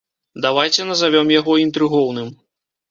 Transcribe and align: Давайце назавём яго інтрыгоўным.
Давайце 0.45 0.87
назавём 0.93 1.27
яго 1.39 1.61
інтрыгоўным. 1.67 2.35